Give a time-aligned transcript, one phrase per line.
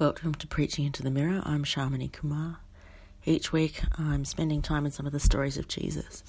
[0.00, 1.42] Welcome to Preaching into the Mirror.
[1.44, 2.60] I'm Shamini Kumar.
[3.26, 6.24] Each week I'm spending time in some of the stories of Jesus,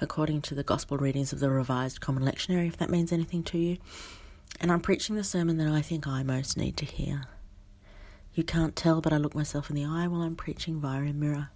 [0.00, 3.58] according to the Gospel readings of the Revised Common Lectionary, if that means anything to
[3.58, 3.76] you.
[4.62, 7.24] And I'm preaching the sermon that I think I most need to hear.
[8.32, 11.12] You can't tell, but I look myself in the eye while I'm preaching via a
[11.12, 11.50] mirror.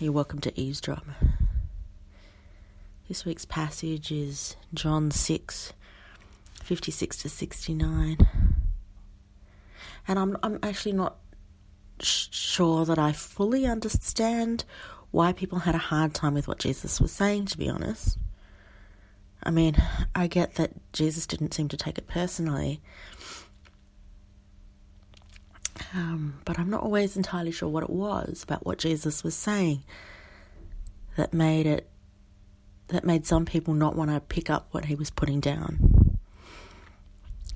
[0.00, 1.06] You're welcome to eavesdrop.
[3.06, 5.72] This week's passage is John 6,
[6.64, 8.47] 56 to 69
[10.08, 11.16] and I'm I'm actually not
[12.00, 14.64] sh- sure that I fully understand
[15.10, 17.46] why people had a hard time with what Jesus was saying.
[17.46, 18.18] To be honest,
[19.42, 19.76] I mean,
[20.14, 22.80] I get that Jesus didn't seem to take it personally.
[25.94, 29.84] Um, but I'm not always entirely sure what it was about what Jesus was saying
[31.16, 31.88] that made it
[32.88, 36.16] that made some people not want to pick up what he was putting down.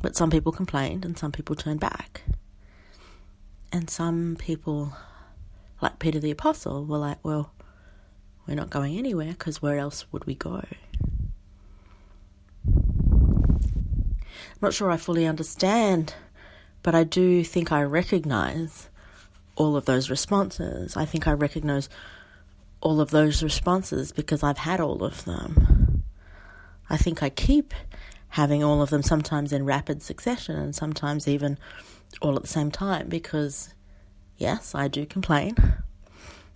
[0.03, 2.23] But some people complained and some people turned back.
[3.73, 4.93] And some people,
[5.81, 7.53] like Peter the Apostle, were like, well,
[8.47, 10.63] we're not going anywhere because where else would we go?
[12.67, 16.15] I'm not sure I fully understand,
[16.83, 18.91] but I do think I recognize
[19.57, 20.97] all of those responses.
[20.97, 21.89] I think I recognize
[22.81, 26.03] all of those responses because I've had all of them.
[26.91, 27.73] I think I keep
[28.33, 31.59] having all of them, sometimes in rapid succession and sometimes even
[32.23, 33.75] all at the same time because,
[34.39, 35.55] yes, I do complain.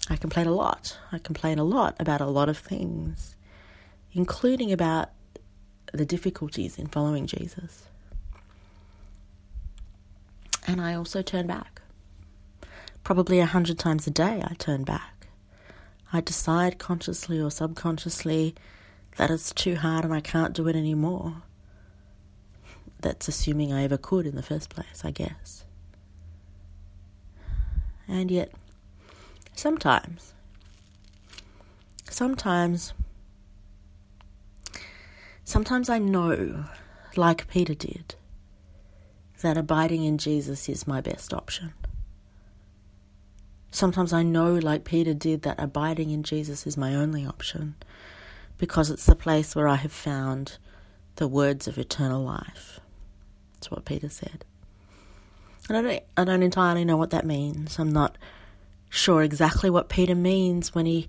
[0.09, 0.97] I complain a lot.
[1.13, 3.37] I complain a lot about a lot of things,
[4.13, 5.11] including about
[5.93, 7.83] the difficulties in following Jesus.
[10.67, 11.83] And I also turn back.
[13.05, 15.29] Probably a hundred times a day, I turn back.
[16.11, 18.55] I decide consciously or subconsciously
[19.19, 21.43] that it's too hard and I can't do it anymore
[23.01, 25.65] that's assuming I ever could in the first place, I guess.
[28.09, 28.53] And yet,
[29.55, 30.33] sometimes,
[32.09, 32.95] sometimes,
[35.45, 36.67] sometimes I know,
[37.17, 38.15] like Peter did,
[39.43, 41.73] that abiding in Jesus is my best option.
[43.71, 47.75] Sometimes I know, like Peter did, that abiding in Jesus is my only option
[48.59, 50.59] because it's the place where I have found
[51.17, 52.81] the words of eternal life.
[53.57, 54.45] That's what Peter said.
[55.69, 57.79] And I don't, I don't entirely know what that means.
[57.79, 58.17] I'm not
[58.89, 61.09] sure exactly what Peter means when he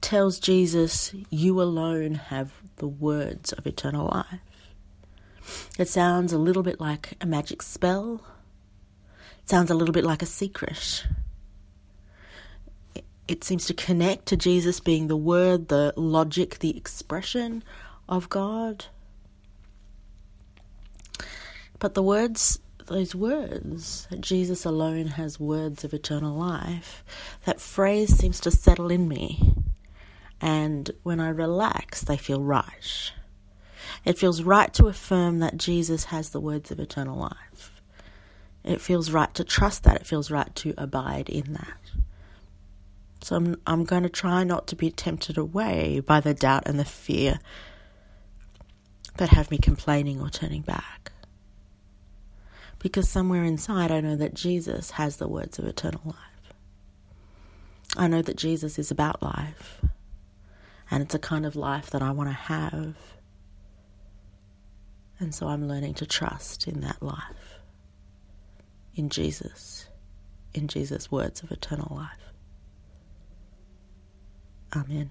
[0.00, 4.40] tells Jesus, You alone have the words of eternal life.
[5.78, 8.22] It sounds a little bit like a magic spell.
[9.42, 11.06] It sounds a little bit like a secret.
[13.26, 17.62] It seems to connect to Jesus being the word, the logic, the expression
[18.08, 18.86] of God.
[21.84, 27.04] But the words, those words, Jesus alone has words of eternal life,
[27.44, 29.52] that phrase seems to settle in me.
[30.40, 33.12] And when I relax, they feel right.
[34.06, 37.82] It feels right to affirm that Jesus has the words of eternal life.
[38.64, 39.96] It feels right to trust that.
[39.96, 41.90] It feels right to abide in that.
[43.20, 46.78] So I'm, I'm going to try not to be tempted away by the doubt and
[46.80, 47.40] the fear
[49.18, 51.10] that have me complaining or turning back
[52.84, 56.52] because somewhere inside I know that Jesus has the words of eternal life.
[57.96, 59.80] I know that Jesus is about life,
[60.90, 62.94] and it's a kind of life that I want to have.
[65.18, 67.60] And so I'm learning to trust in that life,
[68.94, 69.86] in Jesus,
[70.52, 72.34] in Jesus' words of eternal life.
[74.76, 75.10] Amen.